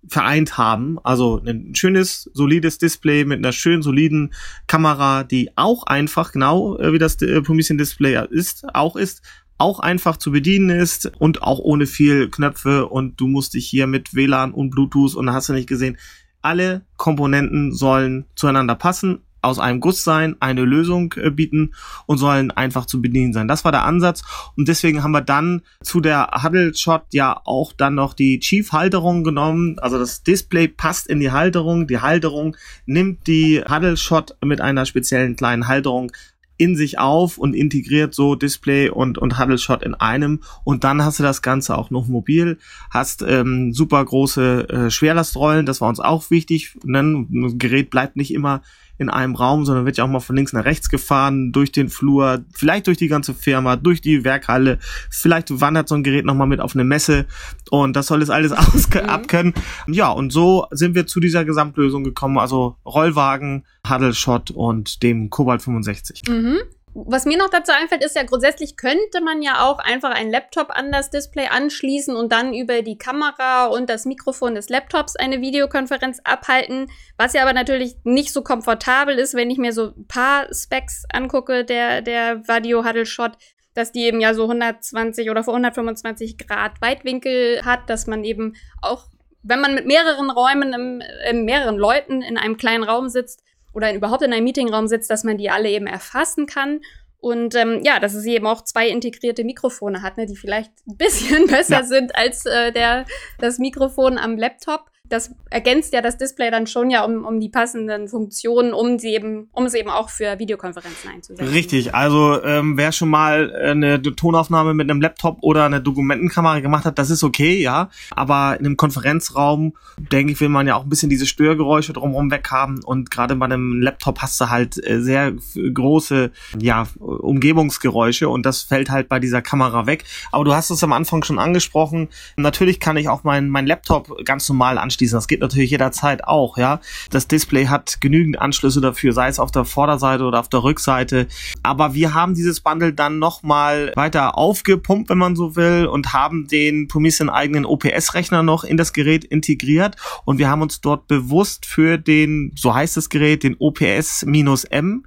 vereint 0.07 0.57
haben. 0.57 0.99
Also 1.03 1.43
ein 1.45 1.75
schönes, 1.75 2.31
solides 2.33 2.79
Display 2.79 3.25
mit 3.25 3.39
einer 3.39 3.53
schönen, 3.53 3.83
soliden 3.83 4.33
Kamera, 4.67 5.25
die 5.25 5.51
auch 5.57 5.85
einfach, 5.85 6.33
genau 6.33 6.79
äh, 6.79 6.93
wie 6.93 6.99
das 6.99 7.21
äh, 7.23 7.43
Promethean 7.43 7.79
Display 7.79 8.19
ist, 8.31 8.65
auch 8.75 8.97
ist, 8.97 9.23
auch 9.59 9.81
einfach 9.81 10.17
zu 10.17 10.31
bedienen 10.31 10.71
ist 10.71 11.11
und 11.19 11.43
auch 11.43 11.59
ohne 11.59 11.87
viel 11.87 12.31
Knöpfe 12.31 12.87
und 12.87 13.21
du 13.21 13.27
musst 13.27 13.55
dich 13.55 13.67
hier 13.67 13.87
mit 13.87 14.15
WLAN 14.15 14.53
und 14.53 14.71
Bluetooth 14.71 15.15
und 15.15 15.33
hast 15.33 15.49
du 15.49 15.53
nicht 15.53 15.69
gesehen. 15.69 15.99
Alle 16.41 16.87
Komponenten 16.97 17.75
sollen 17.75 18.27
zueinander 18.37 18.77
passen, 18.77 19.23
aus 19.43 19.59
einem 19.59 19.81
Guss 19.81 20.05
sein, 20.05 20.37
eine 20.41 20.63
Lösung 20.63 21.15
äh, 21.17 21.31
bieten 21.31 21.75
und 22.07 22.19
sollen 22.19 22.51
einfach 22.51 22.87
zu 22.87 23.01
bedienen 23.01 23.33
sein. 23.33 23.49
Das 23.49 23.65
war 23.65 23.73
der 23.73 23.85
Ansatz 23.85 24.23
und 24.57 24.69
deswegen 24.69 25.03
haben 25.03 25.13
wir 25.13 25.21
dann 25.21 25.63
zu 25.83 26.01
der 26.01 26.31
Huddle 26.43 26.75
Shot 26.75 27.03
ja 27.13 27.41
auch 27.45 27.73
dann 27.73 27.95
noch 27.95 28.15
die 28.15 28.41
Chief 28.41 28.73
Halterung 28.73 29.25
genommen. 29.25 29.79
Also 29.79 29.99
das 29.99 30.23
Display 30.23 30.69
passt 30.69 31.07
in 31.07 31.21
die 31.21 31.33
Halterung, 31.33 31.87
die 31.87 32.01
Halterung 32.01 32.57
nimmt 32.87 33.27
die 33.27 33.63
Huddle 33.69 33.97
Shot 33.97 34.37
mit 34.45 34.61
einer 34.61 34.87
speziellen 34.87 35.37
kleinen 35.37 35.69
Halterung 35.69 36.13
in 36.59 36.77
sich 36.77 36.99
auf 36.99 37.39
und 37.39 37.55
integriert 37.55 38.15
so 38.15 38.35
Display 38.35 38.91
und, 38.91 39.17
und 39.17 39.39
Huddle 39.39 39.59
Shot 39.59 39.83
in 39.83 39.95
einem 39.95 40.41
und 40.65 40.85
dann 40.85 41.03
hast 41.03 41.19
du 41.19 41.23
das 41.23 41.41
Ganze 41.41 41.79
auch 41.79 41.91
noch 41.91 42.09
mobil, 42.09 42.59
hast 42.91 43.23
ähm, 43.23 43.73
super 43.73 44.05
große 44.05 44.69
äh, 44.69 44.91
Schwerlastrollen, 44.91 45.65
das 45.65 45.81
war 45.81 45.89
uns 45.89 46.01
auch 46.01 46.31
wichtig, 46.31 46.77
ne? 46.85 46.99
ein 47.01 47.59
Gerät 47.59 47.91
bleibt 47.91 48.17
nicht 48.17 48.35
immer 48.35 48.63
in 48.99 49.09
einem 49.09 49.35
Raum, 49.35 49.65
sondern 49.65 49.87
wird 49.87 49.97
ja 49.97 50.05
auch 50.05 50.09
mal 50.09 50.21
von 50.21 50.37
links 50.37 50.53
nach 50.53 50.65
rechts 50.65 50.89
gefahren, 50.89 51.53
durch 51.53 51.73
den 51.73 51.89
Flur, 51.89 52.45
vielleicht 52.53 52.89
durch 52.89 52.99
die 52.99 53.09
ganze 53.09 53.33
Firma, 53.33 53.77
durch 53.77 54.01
die 54.01 54.25
Werkhalle, 54.25 54.79
vielleicht 55.11 55.61
wandert 55.61 55.89
so 55.89 55.95
ein 55.95 56.03
Gerät 56.03 56.25
nochmal 56.25 56.49
mit 56.49 56.61
auf 56.61 56.75
eine 56.75 56.85
Messe 56.85 57.27
und 57.71 57.95
das 57.95 58.09
soll 58.09 58.23
es 58.23 58.31
alles 58.31 58.53
mhm. 58.95 59.01
abkönnen. 59.09 59.55
Ja, 59.87 60.11
und 60.11 60.33
so 60.33 60.67
sind 60.71 60.95
wir 60.95 61.07
zu 61.07 61.21
dieser 61.21 61.45
Gesamtlösung 61.45 62.05
gekommen, 62.05 62.39
also 62.39 62.77
Rollwagen, 62.85 63.65
Huddle 63.89 64.15
Shot 64.15 64.51
und 64.51 65.03
dem 65.03 65.31
Cobalt 65.31 65.63
65. 65.63 66.23
Mhm. 66.29 66.59
Was 67.07 67.27
mir 67.27 67.39
noch 67.39 67.51
dazu 67.51 67.71
einfällt, 67.71 68.05
ist 68.05 68.17
ja 68.17 68.25
grundsätzlich 68.25 68.77
könnte 68.77 69.21
man 69.23 69.41
ja 69.41 69.65
auch 69.65 69.79
einfach 69.79 70.11
einen 70.11 70.33
Laptop 70.33 70.71
an 70.71 70.91
das 70.91 71.11
Display 71.11 71.47
anschließen 71.47 72.17
und 72.17 72.33
dann 72.33 72.53
über 72.53 72.83
die 72.83 72.99
Kamera 72.99 73.67
und 73.67 73.89
das 73.89 74.05
Mikrofon 74.05 74.57
des 74.57 74.69
Laptops 74.69 75.15
eine 75.15 75.41
Videokonferenz 75.41 76.21
abhalten. 76.25 76.91
Was 77.17 77.35
ja 77.35 77.43
aber 77.43 77.53
natürlich 77.53 77.97
nicht 78.03 78.33
so 78.33 78.43
komfortabel 78.43 79.17
ist, 79.17 79.35
wenn 79.35 79.51
ich 79.51 79.59
mir 79.59 79.73
so 79.73 79.93
ein 79.97 80.07
paar 80.09 80.53
Specs 80.53 81.05
angucke, 81.13 81.65
der, 81.65 82.03
der 82.03 82.47
Vadio 82.49 82.85
Huddle 82.85 83.07
Shot, 83.07 83.33
dass 83.75 83.93
die 83.93 84.03
eben 84.03 84.21
ja 84.21 84.35
so 84.35 84.43
120 84.43 85.31
oder 85.31 85.41
125 85.41 86.37
Grad 86.37 86.81
Weitwinkel 86.81 87.65
hat, 87.65 87.89
dass 87.89 88.09
man 88.09 88.25
eben 88.25 88.55
auch, 88.83 89.05
wenn 89.43 89.61
man 89.61 89.75
mit 89.75 89.87
mehreren 89.87 90.31
Räumen, 90.31 90.73
im, 90.73 91.01
äh, 91.01 91.33
mehreren 91.33 91.77
Leuten 91.77 92.23
in 92.23 92.37
einem 92.37 92.57
kleinen 92.57 92.83
Raum 92.83 93.09
sitzt, 93.09 93.45
oder 93.79 93.95
überhaupt 93.95 94.23
in 94.23 94.33
einem 94.33 94.43
Meetingraum 94.43 94.89
sitzt, 94.89 95.09
dass 95.09 95.23
man 95.23 95.39
die 95.39 95.51
alle 95.51 95.71
eben 95.71 95.87
erfassen 95.87 96.47
kann. 96.47 96.81
Und 97.21 97.55
ähm, 97.55 97.81
ja, 97.85 98.01
dass 98.01 98.15
es 98.15 98.25
eben 98.25 98.47
auch 98.49 98.63
zwei 98.65 98.89
integrierte 98.89 99.45
Mikrofone 99.45 100.03
hat, 100.03 100.17
ne, 100.19 100.27
die 100.27 100.37
vielleicht 100.37 100.73
ein 100.89 100.97
bisschen 100.97 101.47
besser 101.49 101.77
ja. 101.77 101.85
sind 101.85 102.17
als 102.17 102.45
äh, 102.45 102.73
der, 102.73 103.07
das 103.39 103.59
Mikrofon 103.59 104.19
am 104.19 104.37
Laptop 104.37 104.91
das 105.09 105.31
ergänzt 105.51 105.93
ja 105.93 106.03
das 106.03 106.19
Display 106.19 106.51
dann 106.51 106.67
schon 106.67 106.91
ja 106.91 107.05
um, 107.05 107.25
um 107.25 107.41
die 107.41 107.49
passenden 107.49 108.09
Funktionen, 108.09 108.73
um 108.73 108.99
sie 108.99 109.15
eben, 109.15 109.49
um 109.53 109.65
es 109.65 109.75
eben 109.75 109.91
auch 109.91 110.11
für 110.11 110.39
Videokonferenzen 110.39 111.11
einzusetzen. 111.11 111.53
Richtig, 111.53 111.95
also 111.95 112.43
ähm, 112.43 112.77
wer 112.77 112.93
schon 112.93 113.09
mal 113.09 113.55
eine 113.55 114.01
Tonaufnahme 114.03 114.75
mit 114.75 114.91
einem 114.91 115.01
Laptop 115.01 115.39
oder 115.41 115.65
eine 115.65 115.81
Dokumentenkamera 115.81 116.61
gemacht 116.61 116.85
hat, 116.85 116.99
das 116.99 117.11
ist 117.11 117.25
okay, 117.25 117.61
ja. 117.61 117.89
Aber 118.11 118.57
in 118.59 118.67
einem 118.67 118.77
Konferenzraum, 118.77 119.75
denke 119.97 120.33
ich, 120.33 120.41
will 120.41 120.51
man 120.51 120.67
ja 120.67 120.77
auch 120.77 120.83
ein 120.83 120.89
bisschen 120.89 121.11
diese 121.11 121.27
Störgeräusche 121.27 121.93
drumherum 121.93 122.31
weghaben. 122.31 122.85
Und 122.85 123.11
gerade 123.11 123.37
bei 123.37 123.47
einem 123.47 123.81
Laptop 123.81 124.21
hast 124.21 124.41
du 124.41 124.51
halt 124.51 124.77
äh, 124.87 125.01
sehr 125.01 125.33
große 125.55 126.31
ja, 126.61 126.87
Umgebungsgeräusche 126.99 128.29
und 128.29 128.45
das 128.45 128.63
fällt 128.63 128.91
halt 128.91 129.09
bei 129.09 129.19
dieser 129.19 129.41
Kamera 129.41 129.87
weg. 129.87 130.05
Aber 130.33 130.45
du 130.45 130.55
hast 130.55 130.71
es 130.71 130.85
am 130.85 130.93
Anfang 130.93 131.25
schon 131.25 131.39
angesprochen. 131.39 132.09
Natürlich 132.37 132.79
kann 132.81 132.97
ich 132.97 133.09
auch 133.09 133.25
mein, 133.25 133.49
mein 133.49 133.67
Laptop 133.67 134.25
ganz 134.25 134.49
normal 134.49 134.77
anstellen 134.77 134.98
anschließen. 134.99 135.17
Das 135.17 135.29
geht 135.29 135.41
natürlich 135.41 135.71
jederzeit 135.71 136.25
auch, 136.25 136.59
ja. 136.59 136.81
Das 137.11 137.29
Display 137.29 137.67
hat 137.67 138.01
genügend 138.01 138.41
Anschlüsse 138.41 138.81
dafür, 138.81 139.13
sei 139.13 139.29
es 139.29 139.39
auf 139.39 139.51
der 139.51 139.65
Vorderseite 139.65 140.25
oder 140.25 140.41
auf 140.41 140.49
der 140.49 140.63
Rückseite. 140.63 141.29
Aber 141.63 141.95
wir 141.95 142.15
haben 142.15 142.35
dieses 142.35 142.61
Bundle 142.61 142.93
dann 142.93 143.19
nochmal 143.19 143.93
weiter 143.95 144.37
aufgepumpt, 144.37 145.11
wenn 145.11 145.19
man 145.19 145.37
so 145.37 145.57
will, 145.57 145.87
und 145.87 146.13
haben 146.13 146.49
den 146.49 146.89
Promethean 146.89 147.31
eigenen 147.31 147.65
OPS-Rechner 147.65 148.43
noch 148.43 148.65
in 148.65 148.77
das 148.77 148.93
Gerät 148.93 149.25
integriert. 149.25 149.97
Und 150.25 150.39
wir 150.39 150.49
haben 150.49 150.63
uns 150.63 150.81
dort 150.81 151.07
bewusst 151.07 151.67
für 151.67 151.99
den, 151.99 152.53
so 152.57 152.75
heißt 152.75 152.97
das 152.97 153.09
Gerät, 153.09 153.43
den 153.43 153.57
OPS-M 153.59 155.05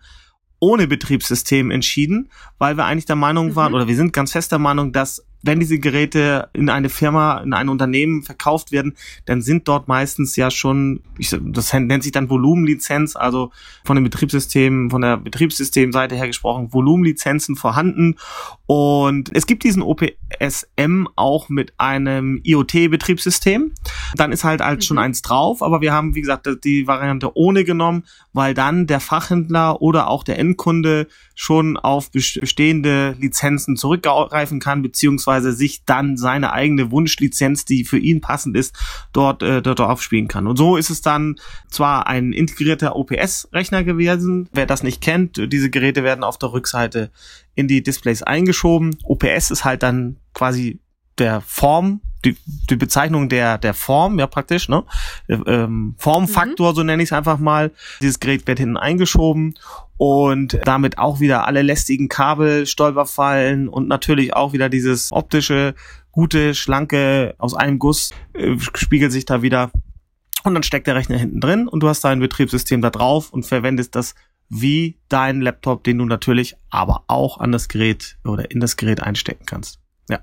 ohne 0.63 0.87
Betriebssystem 0.87 1.71
entschieden, 1.71 2.29
weil 2.59 2.77
wir 2.77 2.85
eigentlich 2.85 3.07
der 3.07 3.15
Meinung 3.15 3.55
waren, 3.55 3.71
mhm. 3.71 3.75
oder 3.75 3.87
wir 3.87 3.95
sind 3.95 4.13
ganz 4.13 4.31
fest 4.31 4.51
der 4.51 4.59
Meinung, 4.59 4.93
dass 4.93 5.25
wenn 5.43 5.59
diese 5.59 5.79
Geräte 5.79 6.49
in 6.53 6.69
eine 6.69 6.89
Firma, 6.89 7.39
in 7.39 7.53
ein 7.53 7.69
Unternehmen 7.69 8.23
verkauft 8.23 8.71
werden, 8.71 8.95
dann 9.25 9.41
sind 9.41 9.67
dort 9.67 9.87
meistens 9.87 10.35
ja 10.35 10.51
schon, 10.51 11.01
ich, 11.17 11.35
das 11.41 11.73
nennt 11.73 12.03
sich 12.03 12.11
dann 12.11 12.29
Volumenlizenz, 12.29 13.15
also 13.15 13.51
von 13.83 13.95
den 13.95 14.03
Betriebssystemen, 14.03 14.89
von 14.89 15.01
der 15.01 15.17
Betriebssystemseite 15.17 16.15
her 16.15 16.27
gesprochen, 16.27 16.71
Volumenlizenzen 16.71 17.55
vorhanden. 17.55 18.15
Und 18.65 19.35
es 19.35 19.47
gibt 19.47 19.63
diesen 19.63 19.81
OPSM 19.81 21.07
auch 21.15 21.49
mit 21.49 21.73
einem 21.77 22.39
IoT-Betriebssystem. 22.43 23.73
Dann 24.15 24.31
ist 24.31 24.43
halt 24.43 24.61
halt 24.61 24.79
mhm. 24.79 24.83
schon 24.83 24.97
eins 24.97 25.21
drauf, 25.21 25.61
aber 25.61 25.81
wir 25.81 25.93
haben, 25.93 26.15
wie 26.15 26.21
gesagt, 26.21 26.47
die 26.63 26.87
Variante 26.87 27.35
ohne 27.35 27.63
genommen, 27.63 28.03
weil 28.33 28.53
dann 28.53 28.87
der 28.87 28.99
Fachhändler 28.99 29.81
oder 29.81 30.07
auch 30.07 30.23
der 30.23 30.39
Endkunde 30.39 31.07
schon 31.35 31.77
auf 31.77 32.11
bestehende 32.11 33.15
Lizenzen 33.19 33.75
zurückgreifen 33.75 34.59
kann, 34.59 34.81
beziehungsweise 34.81 35.30
sich 35.39 35.85
dann 35.85 36.17
seine 36.17 36.51
eigene 36.51 36.91
Wunschlizenz, 36.91 37.65
die 37.65 37.85
für 37.85 37.97
ihn 37.97 38.21
passend 38.21 38.57
ist, 38.57 38.75
dort, 39.13 39.41
äh, 39.43 39.61
dort 39.61 39.79
aufspielen 39.79 40.27
kann. 40.27 40.47
Und 40.47 40.57
so 40.57 40.75
ist 40.75 40.89
es 40.89 41.01
dann 41.01 41.35
zwar 41.69 42.07
ein 42.07 42.33
integrierter 42.33 42.95
OPS-Rechner 42.95 43.83
gewesen. 43.83 44.49
Wer 44.51 44.65
das 44.65 44.83
nicht 44.83 45.01
kennt, 45.01 45.37
diese 45.51 45.69
Geräte 45.69 46.03
werden 46.03 46.23
auf 46.23 46.37
der 46.37 46.51
Rückseite 46.51 47.11
in 47.55 47.67
die 47.67 47.83
Displays 47.83 48.23
eingeschoben. 48.23 48.97
OPS 49.03 49.51
ist 49.51 49.63
halt 49.63 49.83
dann 49.83 50.17
quasi 50.33 50.79
der 51.17 51.41
Form 51.41 52.01
die, 52.25 52.37
die 52.69 52.75
Bezeichnung 52.75 53.29
der, 53.29 53.57
der 53.57 53.73
Form, 53.73 54.19
ja 54.19 54.27
praktisch, 54.27 54.69
ne? 54.69 54.83
Ähm, 55.27 55.95
Formfaktor, 55.97 56.71
mhm. 56.71 56.75
so 56.75 56.83
nenne 56.83 57.03
ich 57.03 57.09
es 57.09 57.13
einfach 57.13 57.39
mal. 57.39 57.71
Dieses 58.01 58.19
Gerät 58.19 58.47
wird 58.47 58.59
hinten 58.59 58.77
eingeschoben 58.77 59.55
und 59.97 60.59
damit 60.65 60.97
auch 60.97 61.19
wieder 61.19 61.47
alle 61.47 61.61
lästigen 61.61 62.09
Kabel, 62.09 62.65
Stolperfallen 62.65 63.67
und 63.67 63.87
natürlich 63.87 64.33
auch 64.33 64.53
wieder 64.53 64.69
dieses 64.69 65.11
optische, 65.11 65.75
gute, 66.11 66.55
schlanke, 66.55 67.35
aus 67.37 67.53
einem 67.53 67.79
Guss 67.79 68.11
äh, 68.33 68.57
spiegelt 68.75 69.11
sich 69.11 69.25
da 69.25 69.41
wieder. 69.41 69.71
Und 70.43 70.55
dann 70.55 70.63
steckt 70.63 70.87
der 70.87 70.95
Rechner 70.95 71.17
hinten 71.17 71.39
drin 71.39 71.67
und 71.67 71.81
du 71.81 71.87
hast 71.87 72.03
dein 72.03 72.19
Betriebssystem 72.19 72.81
da 72.81 72.89
drauf 72.89 73.31
und 73.31 73.45
verwendest 73.45 73.95
das 73.95 74.15
wie 74.49 74.99
dein 75.07 75.39
Laptop, 75.41 75.83
den 75.83 75.99
du 75.99 76.05
natürlich 76.05 76.55
aber 76.69 77.03
auch 77.07 77.39
an 77.39 77.51
das 77.51 77.69
Gerät 77.69 78.17
oder 78.25 78.51
in 78.51 78.59
das 78.59 78.75
Gerät 78.75 79.01
einstecken 79.01 79.45
kannst. 79.45 79.79
Ja. 80.09 80.19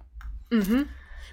Mhm. 0.51 0.87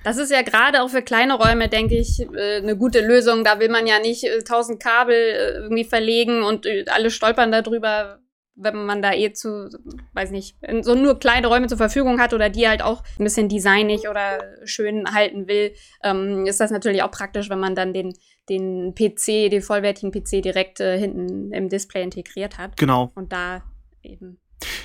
Das 0.05 0.17
ist 0.17 0.31
ja 0.31 0.43
gerade 0.43 0.83
auch 0.83 0.89
für 0.89 1.01
kleine 1.01 1.33
Räume, 1.33 1.67
denke 1.67 1.97
ich, 1.97 2.21
äh, 2.21 2.57
eine 2.57 2.77
gute 2.77 3.01
Lösung. 3.01 3.43
Da 3.43 3.59
will 3.59 3.69
man 3.69 3.87
ja 3.87 3.97
nicht 3.97 4.23
äh, 4.23 4.43
tausend 4.43 4.79
Kabel 4.79 5.15
äh, 5.15 5.53
irgendwie 5.63 5.83
verlegen 5.83 6.43
und 6.43 6.67
alle 6.89 7.09
stolpern 7.09 7.51
darüber, 7.51 8.19
wenn 8.53 8.85
man 8.85 9.01
da 9.01 9.13
eh 9.13 9.33
zu, 9.33 9.67
weiß 10.13 10.29
nicht, 10.29 10.57
so 10.81 10.93
nur 10.93 11.17
kleine 11.17 11.47
Räume 11.47 11.65
zur 11.65 11.79
Verfügung 11.79 12.21
hat 12.21 12.35
oder 12.35 12.51
die 12.51 12.67
halt 12.67 12.83
auch 12.83 13.01
ein 13.19 13.23
bisschen 13.23 13.49
designig 13.49 14.07
oder 14.07 14.43
schön 14.63 15.11
halten 15.11 15.47
will, 15.47 15.73
ähm, 16.03 16.45
ist 16.45 16.59
das 16.59 16.69
natürlich 16.69 17.01
auch 17.01 17.11
praktisch, 17.11 17.49
wenn 17.49 17.59
man 17.59 17.73
dann 17.73 17.91
den, 17.91 18.13
den 18.47 18.93
PC, 18.93 19.49
den 19.49 19.63
vollwertigen 19.63 20.11
PC 20.11 20.43
direkt 20.43 20.81
äh, 20.81 20.99
hinten 20.99 21.51
im 21.51 21.67
Display 21.67 22.03
integriert 22.03 22.59
hat. 22.59 22.77
Genau. 22.77 23.11
Und 23.15 23.33
da 23.33 23.63
eben 24.03 24.39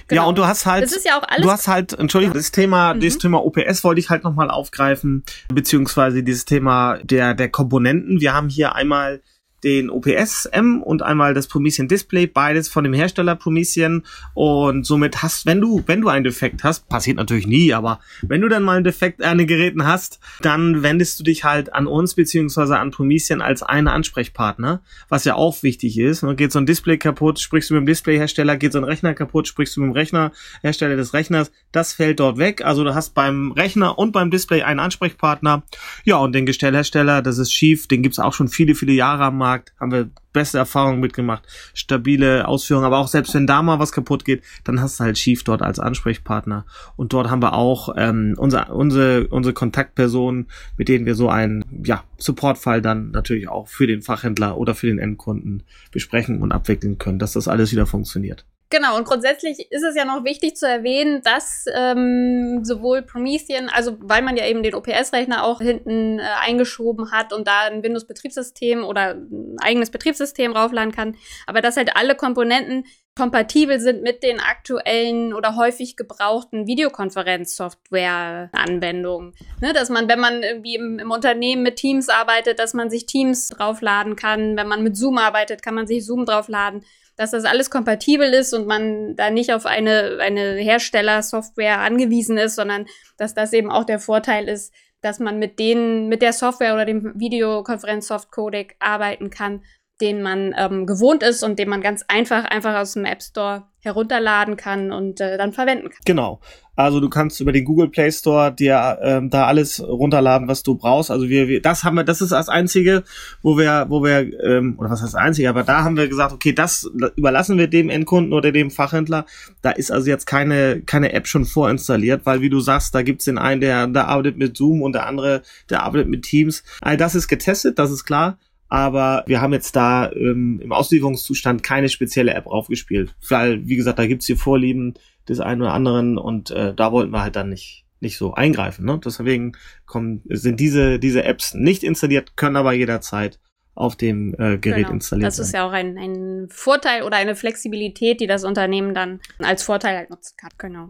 Genau. 0.09 0.23
Ja, 0.23 0.29
und 0.29 0.39
du 0.39 0.47
hast 0.47 0.67
halt, 0.67 0.83
das 0.83 0.93
ist 0.93 1.05
ja 1.05 1.19
auch 1.19 1.23
alles 1.29 1.43
du 1.43 1.51
hast 1.51 1.69
halt, 1.69 1.93
Entschuldigung, 1.93 2.35
das 2.35 2.51
Thema, 2.51 2.95
mhm. 2.95 3.01
dieses 3.01 3.19
Thema 3.19 3.45
OPS 3.45 3.85
wollte 3.85 4.01
ich 4.01 4.11
halt 4.11 4.25
nochmal 4.25 4.51
aufgreifen, 4.51 5.25
beziehungsweise 5.53 6.23
dieses 6.23 6.45
Thema 6.45 6.99
der, 7.03 7.35
der 7.35 7.49
Komponenten. 7.49 8.21
Wir 8.21 8.35
haben 8.35 8.49
hier 8.49 8.75
einmal 8.75 9.23
den 9.65 9.91
OPS-M 9.91 10.83
und 10.83 11.03
einmal 11.03 11.35
das 11.35 11.47
Promethean 11.47 11.89
Display, 11.89 12.27
beides 12.27 12.69
von 12.69 12.85
dem 12.85 12.93
Hersteller 12.93 13.37
Promethean 13.37 14.05
und 14.35 14.85
somit 14.87 15.23
hast, 15.23 15.47
wenn 15.47 15.61
du, 15.61 15.83
wenn 15.87 16.01
du 16.01 16.09
einen 16.09 16.25
Defekt 16.25 16.65
hast, 16.65 16.89
passiert 16.89 17.17
natürlich 17.17 17.47
nie, 17.47 17.73
aber 17.73 18.01
wenn 18.23 18.41
du 18.41 18.49
dann 18.49 18.63
mal 18.63 18.77
einen 18.77 18.85
Defekt 18.85 19.23
an 19.23 19.39
den 19.39 19.47
Geräten 19.47 19.87
hast, 19.87 20.21
dann 20.41 20.83
wendest 20.83 21.19
du 21.21 21.25
dich 21.25 21.45
halt 21.45 21.73
an 21.73 21.87
uns 21.87 22.15
beziehungsweise 22.15 22.79
an 22.79 22.91
Promethean 22.91 23.41
als 23.43 23.63
einen 23.63 23.89
Ansprechpartner, 23.89 24.81
was 25.09 25.25
ja 25.25 25.35
auch 25.35 25.63
wichtig 25.63 25.99
ist. 25.99 26.23
Und 26.23 26.37
geht 26.37 26.53
so 26.53 26.59
ein 26.59 26.67
Display 26.67 26.99
kaputt, 26.99 27.39
sprichst 27.41 27.71
du 27.71 27.75
mit 27.75 27.83
dem 27.83 27.87
Displayhersteller, 27.87 28.57
geht 28.57 28.73
so 28.73 28.79
ein 28.79 28.85
Rechner 28.85 29.15
kaputt, 29.15 29.49
sprichst 29.49 29.77
du 29.77 29.81
mit 29.81 29.91
dem 29.91 29.93
Rechnerhersteller 29.93 30.97
des 30.97 31.15
Rechners, 31.15 31.51
das 31.73 31.93
fällt 31.93 32.21
dort 32.21 32.39
weg. 32.39 32.65
Also 32.65 32.85
du 32.85 32.95
hast 32.95 33.15
beim 33.15 33.53
Rechner 33.53 33.99
und 33.99 34.13
beim 34.13 34.31
Display 34.31 34.63
einen 34.63 34.81
Ansprechpartner. 34.81 35.63
Ja, 36.05 36.17
und 36.17 36.33
den 36.33 36.47
Gestellhersteller, 36.47 37.23
das 37.23 37.39
ist 37.39 37.53
schief, 37.53 37.89
den 37.89 38.03
gibt's 38.03 38.19
auch 38.19 38.33
schon 38.33 38.49
viele, 38.49 38.75
viele 38.75 38.93
Jahre 38.93 39.25
am 39.25 39.39
Markt 39.39 39.50
Markt, 39.51 39.75
haben 39.81 39.91
wir 39.91 40.11
beste 40.33 40.59
Erfahrungen 40.59 41.01
mitgemacht, 41.01 41.43
stabile 41.75 42.47
Ausführungen, 42.47 42.87
aber 42.87 42.99
auch 42.99 43.09
selbst 43.09 43.35
wenn 43.35 43.49
da 43.49 43.63
mal 43.63 43.81
was 43.81 43.91
kaputt 43.91 44.25
geht, 44.25 44.45
dann 44.63 44.81
hast 44.81 45.01
du 45.01 45.05
halt 45.05 45.19
Schief 45.19 45.43
dort 45.43 45.61
als 45.61 45.81
Ansprechpartner. 45.81 46.67
Und 46.97 47.13
dort 47.13 47.31
haben 47.31 47.43
wir 47.43 47.55
auch 47.55 47.95
ähm, 47.97 48.35
unser, 48.37 48.73
unsere, 48.73 49.27
unsere 49.29 49.53
Kontaktpersonen, 49.53 50.47
mit 50.77 50.89
denen 50.89 51.05
wir 51.05 51.17
so 51.17 51.29
einen 51.29 51.65
ja, 51.85 52.05
Supportfall 52.19 52.81
dann 52.81 53.11
natürlich 53.11 53.49
auch 53.49 53.67
für 53.67 53.89
den 53.89 54.03
Fachhändler 54.03 54.57
oder 54.57 54.75
für 54.75 54.87
den 54.87 55.01
Endkunden 55.01 55.65
besprechen 55.91 56.41
und 56.43 56.53
abwickeln 56.53 56.99
können, 56.99 57.19
dass 57.19 57.33
das 57.33 57.49
alles 57.49 57.73
wieder 57.73 57.87
funktioniert. 57.87 58.45
Genau, 58.73 58.97
und 58.97 59.05
grundsätzlich 59.05 59.73
ist 59.73 59.83
es 59.83 59.97
ja 59.97 60.05
noch 60.05 60.23
wichtig 60.25 60.57
zu 60.57 60.65
erwähnen, 60.65 61.23
dass 61.25 61.65
ähm, 61.75 62.61
sowohl 62.63 63.03
Promethean, 63.03 63.69
also 63.69 63.97
weil 63.99 64.23
man 64.23 64.37
ja 64.37 64.47
eben 64.47 64.63
den 64.63 64.77
OPS-Rechner 64.77 65.43
auch 65.43 65.61
hinten 65.61 66.21
äh, 66.21 66.23
eingeschoben 66.41 67.11
hat 67.11 67.33
und 67.33 67.49
da 67.49 67.63
ein 67.63 67.83
Windows-Betriebssystem 67.83 68.85
oder 68.85 69.15
ein 69.15 69.57
eigenes 69.61 69.91
Betriebssystem 69.91 70.53
raufladen 70.53 70.93
kann, 70.93 71.17
aber 71.49 71.63
dass 71.63 71.77
halt 71.77 71.97
alle 71.97 72.15
Komponenten 72.15 72.85
kompatibel 73.17 73.81
sind 73.81 74.03
mit 74.03 74.23
den 74.23 74.39
aktuellen 74.39 75.35
oder 75.35 75.57
häufig 75.57 75.97
gebrauchten 75.97 76.69
Videokonferenz-Software-Anwendungen. 76.69 79.33
Ne, 79.61 79.73
dass 79.73 79.89
man, 79.91 80.09
wenn 80.09 80.21
man 80.21 80.45
irgendwie 80.45 80.77
im, 80.77 81.01
im, 81.01 81.11
Unternehmen 81.11 81.65
mit 81.65 81.75
Teams 81.75 82.09
arbeitet, 82.09 82.61
dass 82.61 82.73
man 82.73 82.89
sich 82.89 83.07
Teams 83.07 83.49
draufladen 83.49 84.15
kann. 84.15 84.57
Wenn 84.57 84.69
man 84.69 84.85
mit 84.85 84.97
Zoom 84.97 85.19
arbeitet, 85.19 85.61
kann 85.63 85.75
man 85.75 85.89
sich 85.89 86.07
Zoom 86.07 86.25
draufladen 86.25 86.85
dass 87.21 87.33
das 87.33 87.45
alles 87.45 87.69
kompatibel 87.69 88.33
ist 88.33 88.55
und 88.55 88.67
man 88.67 89.15
da 89.15 89.29
nicht 89.29 89.53
auf 89.53 89.67
eine, 89.67 90.17
eine 90.23 90.55
Herstellersoftware 90.55 91.81
angewiesen 91.81 92.39
ist, 92.39 92.55
sondern 92.55 92.87
dass 93.19 93.35
das 93.35 93.53
eben 93.53 93.71
auch 93.71 93.85
der 93.85 93.99
Vorteil 93.99 94.49
ist, 94.49 94.73
dass 95.03 95.19
man 95.19 95.39
mit 95.39 95.59
denen, 95.59 96.09
mit 96.09 96.23
der 96.23 96.33
Software 96.33 96.73
oder 96.73 96.87
dem 96.87 97.13
Videokonferenz-Soft-Codec 97.21 98.77
arbeiten 98.79 99.29
kann, 99.29 99.63
den 100.01 100.23
man 100.23 100.55
ähm, 100.57 100.87
gewohnt 100.87 101.23
ist 101.23 101.43
und 101.43 101.59
den 101.59 101.69
man 101.69 101.81
ganz 101.81 102.05
einfach 102.09 102.45
einfach 102.45 102.77
aus 102.77 102.95
dem 102.95 103.05
App 103.05 103.23
Store 103.23 103.65
herunterladen 103.83 104.57
kann 104.57 104.93
und 104.93 105.21
äh, 105.21 105.39
dann 105.39 105.53
verwenden 105.53 105.89
kann. 105.89 105.99
Genau. 106.05 106.41
Also 106.77 107.01
du 107.01 107.11
kannst 107.11 107.41
über 107.41 107.53
den 107.53 107.65
Google 107.65 107.89
Play 107.89 108.11
Store 108.11 108.53
dir 108.53 108.99
ähm, 109.03 109.29
da 109.29 109.47
alles 109.47 109.83
runterladen, 109.83 110.49
was 110.49 110.63
du 110.63 110.77
brauchst. 110.77 111.11
Also 111.11 111.29
wir, 111.29 111.47
wir, 111.47 111.61
das 111.61 111.85
haben 111.85 111.97
wir, 111.97 112.05
das 112.05 112.23
ist 112.23 112.33
das 112.33 112.49
einzige, 112.49 113.05
wo 113.43 113.59
wir, 113.59 113.87
wo 113.89 114.03
wir, 114.03 114.33
ähm, 114.43 114.77
oder 114.79 114.91
was 114.91 115.03
heißt 115.03 115.15
das 115.15 115.21
einzige, 115.21 115.49
aber 115.51 115.63
da 115.63 115.83
haben 115.83 115.97
wir 115.97 116.09
gesagt, 116.09 116.33
okay, 116.33 116.53
das 116.53 116.91
überlassen 117.17 117.59
wir 117.59 117.69
dem 117.69 117.91
Endkunden 117.91 118.33
oder 118.33 118.51
dem 118.51 118.71
Fachhändler. 118.71 119.27
Da 119.61 119.73
ist 119.73 119.91
also 119.91 120.09
jetzt 120.09 120.27
keine, 120.27 120.81
keine 120.81 121.13
App 121.13 121.27
schon 121.27 121.45
vorinstalliert, 121.45 122.23
weil 122.25 122.41
wie 122.41 122.51
du 122.51 122.61
sagst, 122.61 122.95
da 122.95 123.03
gibt's 123.03 123.27
den 123.27 123.37
einen, 123.37 123.61
der, 123.61 123.87
der 123.87 124.09
arbeitet 124.09 124.39
mit 124.39 124.57
Zoom 124.57 124.81
und 124.81 124.95
der 124.95 125.07
andere, 125.07 125.43
der 125.69 125.83
arbeitet 125.83 126.09
mit 126.09 126.23
Teams. 126.23 126.63
All 126.81 126.97
das 126.97 127.15
ist 127.15 127.29
getestet, 127.29 127.79
das 127.79 127.91
ist 127.91 128.05
klar 128.05 128.39
aber 128.71 129.25
wir 129.27 129.41
haben 129.41 129.53
jetzt 129.53 129.77
da 129.77 130.11
ähm, 130.13 130.61
im 130.63 130.73
Auslieferungszustand 130.73 131.63
keine 131.63 131.89
spezielle 131.89 132.33
App 132.33 132.47
raufgespielt. 132.47 133.15
Weil, 133.29 133.67
wie 133.67 133.77
gesagt, 133.77 133.99
da 133.99 134.07
gibt's 134.07 134.27
hier 134.27 134.37
Vorlieben 134.37 134.95
des 135.29 135.41
einen 135.41 135.63
oder 135.63 135.75
anderen 135.75 136.17
und 136.17 136.51
äh, 136.51 136.73
da 136.75 136.93
wollten 136.93 137.13
wir 137.13 137.23
halt 137.23 137.37
dann 137.37 137.51
nicht 137.51 137.85
nicht 138.03 138.17
so 138.17 138.33
eingreifen. 138.33 138.87
Ne? 138.87 138.99
Deswegen 139.05 139.53
kommen, 139.85 140.23
sind 140.29 140.59
diese, 140.59 140.99
diese 140.99 141.23
Apps 141.25 141.53
nicht 141.53 141.83
installiert, 141.83 142.35
können 142.35 142.57
aber 142.57 142.73
jederzeit 142.73 143.39
auf 143.75 143.97
dem 143.97 144.35
äh, 144.35 144.59
Gerät 144.59 144.85
genau. 144.85 144.93
installiert 144.93 145.27
Das 145.27 145.39
ist 145.39 145.53
ja 145.53 145.67
auch 145.67 145.73
ein, 145.73 145.97
ein 145.99 146.49
Vorteil 146.51 147.03
oder 147.03 147.17
eine 147.17 147.37
Flexibilität, 147.37 148.21
die 148.21 148.27
das 148.27 148.45
Unternehmen 148.45 148.95
dann 148.95 149.21
als 149.39 149.63
Vorteil 149.63 149.97
halt 149.97 150.11
nutzen 150.11 150.35
kann. 150.37 150.51
Genau. 150.59 150.89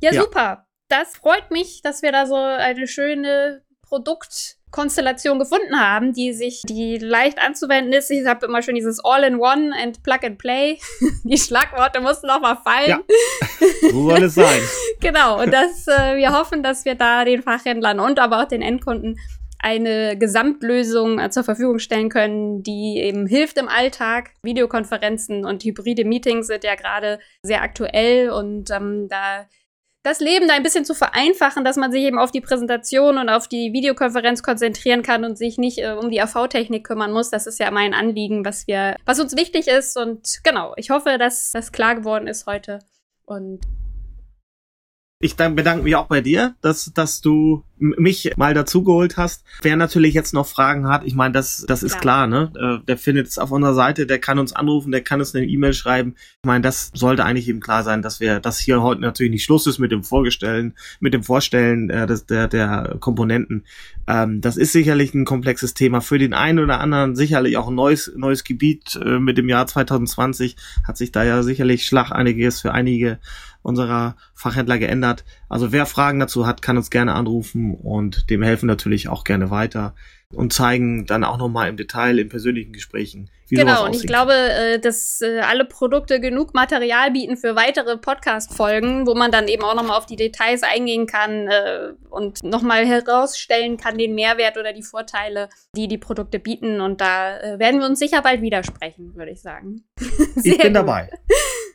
Ja, 0.00 0.12
ja, 0.12 0.22
super. 0.22 0.66
Das 0.88 1.16
freut 1.16 1.50
mich, 1.50 1.80
dass 1.82 2.02
wir 2.02 2.12
da 2.12 2.26
so 2.26 2.36
eine 2.36 2.86
schöne 2.86 3.62
Produkt 3.82 4.58
Konstellation 4.74 5.38
gefunden 5.38 5.78
haben, 5.78 6.12
die 6.12 6.32
sich, 6.32 6.62
die 6.68 6.98
leicht 6.98 7.38
anzuwenden 7.40 7.92
ist. 7.92 8.10
Ich 8.10 8.26
habe 8.26 8.46
immer 8.46 8.60
schon 8.60 8.74
dieses 8.74 8.98
All-in-One 9.04 9.72
and 9.80 10.02
Plug-and-Play. 10.02 10.78
die 11.24 11.38
Schlagworte 11.38 12.00
mussten 12.00 12.26
noch 12.26 12.40
mal 12.40 12.56
fallen. 12.56 12.88
Ja. 12.88 13.00
So 13.92 14.10
soll 14.10 14.24
es 14.24 14.34
sein. 14.34 14.60
genau. 15.00 15.40
Und 15.40 15.52
das, 15.54 15.86
äh, 15.86 16.16
wir 16.16 16.32
hoffen, 16.32 16.64
dass 16.64 16.84
wir 16.84 16.96
da 16.96 17.24
den 17.24 17.42
Fachhändlern 17.42 18.00
und 18.00 18.18
aber 18.18 18.42
auch 18.42 18.48
den 18.48 18.62
Endkunden 18.62 19.16
eine 19.60 20.18
Gesamtlösung 20.18 21.20
äh, 21.20 21.30
zur 21.30 21.44
Verfügung 21.44 21.78
stellen 21.78 22.08
können, 22.08 22.64
die 22.64 22.98
eben 22.98 23.28
hilft 23.28 23.56
im 23.58 23.68
Alltag. 23.68 24.32
Videokonferenzen 24.42 25.44
und 25.44 25.62
hybride 25.62 26.04
Meetings 26.04 26.48
sind 26.48 26.64
ja 26.64 26.74
gerade 26.74 27.20
sehr 27.42 27.62
aktuell 27.62 28.30
und 28.30 28.70
ähm, 28.72 29.06
da 29.08 29.46
das 30.04 30.20
Leben 30.20 30.46
da 30.46 30.54
ein 30.54 30.62
bisschen 30.62 30.84
zu 30.84 30.94
vereinfachen, 30.94 31.64
dass 31.64 31.76
man 31.76 31.90
sich 31.90 32.02
eben 32.02 32.18
auf 32.18 32.30
die 32.30 32.42
Präsentation 32.42 33.16
und 33.16 33.30
auf 33.30 33.48
die 33.48 33.72
Videokonferenz 33.72 34.42
konzentrieren 34.42 35.02
kann 35.02 35.24
und 35.24 35.38
sich 35.38 35.56
nicht 35.56 35.78
äh, 35.78 35.92
um 35.92 36.10
die 36.10 36.20
AV-Technik 36.20 36.86
kümmern 36.86 37.10
muss. 37.10 37.30
Das 37.30 37.46
ist 37.46 37.58
ja 37.58 37.70
mein 37.70 37.94
Anliegen, 37.94 38.44
was 38.44 38.66
wir, 38.66 38.96
was 39.06 39.18
uns 39.18 39.34
wichtig 39.34 39.66
ist. 39.66 39.96
Und 39.96 40.40
genau, 40.44 40.74
ich 40.76 40.90
hoffe, 40.90 41.16
dass 41.18 41.52
das 41.52 41.72
klar 41.72 41.94
geworden 41.94 42.26
ist 42.26 42.46
heute. 42.46 42.80
Und 43.24 43.60
ich 45.24 45.36
bedanke 45.36 45.84
mich 45.84 45.96
auch 45.96 46.06
bei 46.06 46.20
dir, 46.20 46.54
dass, 46.60 46.92
dass 46.92 47.22
du 47.22 47.64
mich 47.78 48.32
mal 48.36 48.52
dazugeholt 48.52 49.16
hast. 49.16 49.42
Wer 49.62 49.74
natürlich 49.76 50.12
jetzt 50.12 50.34
noch 50.34 50.46
Fragen 50.46 50.86
hat, 50.86 51.02
ich 51.04 51.14
meine, 51.14 51.32
das, 51.32 51.64
das 51.66 51.82
ist 51.82 51.98
klar, 51.98 52.28
klar 52.28 52.50
ne? 52.52 52.80
Äh, 52.82 52.84
der 52.86 52.98
findet 52.98 53.28
es 53.28 53.38
auf 53.38 53.50
unserer 53.50 53.72
Seite, 53.72 54.06
der 54.06 54.18
kann 54.18 54.38
uns 54.38 54.54
anrufen, 54.54 54.92
der 54.92 55.00
kann 55.00 55.20
uns 55.20 55.34
eine 55.34 55.46
E-Mail 55.46 55.72
schreiben. 55.72 56.14
Ich 56.42 56.46
meine, 56.46 56.60
das 56.60 56.90
sollte 56.92 57.24
eigentlich 57.24 57.48
eben 57.48 57.60
klar 57.60 57.84
sein, 57.84 58.02
dass 58.02 58.20
wir, 58.20 58.38
dass 58.38 58.58
hier 58.58 58.82
heute 58.82 59.00
natürlich 59.00 59.32
nicht 59.32 59.44
Schluss 59.44 59.66
ist 59.66 59.78
mit 59.78 59.92
dem 59.92 60.04
Vorgestellen, 60.04 60.74
mit 61.00 61.14
dem 61.14 61.22
Vorstellen 61.22 61.88
äh, 61.88 62.06
des, 62.06 62.26
der, 62.26 62.46
der 62.46 62.96
Komponenten. 63.00 63.64
Ähm, 64.06 64.42
das 64.42 64.58
ist 64.58 64.72
sicherlich 64.72 65.14
ein 65.14 65.24
komplexes 65.24 65.72
Thema. 65.72 66.02
Für 66.02 66.18
den 66.18 66.34
einen 66.34 66.58
oder 66.58 66.80
anderen 66.80 67.16
sicherlich 67.16 67.56
auch 67.56 67.68
ein 67.68 67.74
neues, 67.74 68.12
neues 68.14 68.44
Gebiet 68.44 69.00
äh, 69.02 69.18
mit 69.18 69.38
dem 69.38 69.48
Jahr 69.48 69.66
2020 69.66 70.56
hat 70.86 70.98
sich 70.98 71.12
da 71.12 71.24
ja 71.24 71.42
sicherlich 71.42 71.86
Schlag 71.86 72.12
einiges 72.12 72.60
für 72.60 72.72
einige 72.72 73.18
unserer 73.64 74.14
Fachhändler 74.34 74.78
geändert. 74.78 75.24
Also 75.48 75.72
wer 75.72 75.86
Fragen 75.86 76.20
dazu 76.20 76.46
hat, 76.46 76.62
kann 76.62 76.76
uns 76.76 76.90
gerne 76.90 77.14
anrufen 77.14 77.74
und 77.74 78.30
dem 78.30 78.42
helfen 78.42 78.66
natürlich 78.66 79.08
auch 79.08 79.24
gerne 79.24 79.50
weiter 79.50 79.94
und 80.32 80.52
zeigen 80.52 81.06
dann 81.06 81.24
auch 81.24 81.38
nochmal 81.38 81.68
im 81.68 81.76
Detail 81.76 82.18
in 82.18 82.28
persönlichen 82.28 82.72
Gesprächen, 82.72 83.30
wie 83.48 83.56
Genau, 83.56 83.84
und 83.84 83.94
ich 83.94 84.06
glaube, 84.06 84.32
äh, 84.34 84.78
dass 84.78 85.20
äh, 85.20 85.40
alle 85.40 85.64
Produkte 85.64 86.20
genug 86.20 86.54
Material 86.54 87.10
bieten 87.12 87.36
für 87.36 87.56
weitere 87.56 87.96
Podcast-Folgen, 87.96 89.06
wo 89.06 89.14
man 89.14 89.30
dann 89.30 89.48
eben 89.48 89.62
auch 89.62 89.74
nochmal 89.74 89.96
auf 89.96 90.06
die 90.06 90.16
Details 90.16 90.62
eingehen 90.62 91.06
kann 91.06 91.48
äh, 91.48 91.92
und 92.10 92.42
nochmal 92.42 92.84
herausstellen 92.84 93.76
kann, 93.76 93.96
den 93.96 94.14
Mehrwert 94.14 94.58
oder 94.58 94.72
die 94.72 94.82
Vorteile, 94.82 95.48
die 95.76 95.88
die 95.88 95.98
Produkte 95.98 96.38
bieten. 96.38 96.80
Und 96.80 97.00
da 97.00 97.58
werden 97.58 97.80
wir 97.80 97.86
uns 97.86 97.98
sicher 97.98 98.22
bald 98.22 98.42
widersprechen, 98.42 99.14
würde 99.14 99.30
ich 99.30 99.40
sagen. 99.40 99.84
ich 100.36 100.58
bin 100.58 100.58
gut. 100.58 100.74
dabei. 100.74 101.10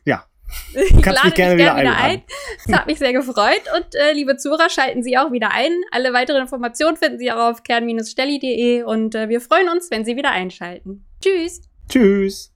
Ja. 0.05 0.25
Ich 0.74 0.91
lade 1.06 1.20
mich 1.25 1.34
gerne 1.34 1.56
wieder, 1.56 1.75
wieder 1.77 1.98
ein. 1.98 2.24
Es 2.65 2.74
hat 2.74 2.88
mich 2.88 3.00
sehr 3.00 3.13
gefreut. 3.13 3.62
Und 3.75 3.96
äh, 3.96 4.13
liebe 4.13 4.38
Zuhörer, 4.38 4.70
schalten 4.70 5.03
Sie 5.03 5.18
auch 5.18 5.32
wieder 5.32 5.51
ein. 5.51 5.72
Alle 5.91 6.13
weiteren 6.13 6.41
Informationen 6.41 6.98
finden 6.98 7.20
Sie 7.20 7.32
auch 7.32 7.51
auf 7.51 7.63
kern-stelli.de 7.63 8.84
und 8.84 9.15
äh, 9.15 9.29
wir 9.29 9.41
freuen 9.41 9.70
uns, 9.70 9.89
wenn 9.91 10.06
Sie 10.06 10.15
wieder 10.15 10.32
einschalten. 10.32 11.06
Tschüss. 11.22 11.62
Tschüss. 11.89 12.53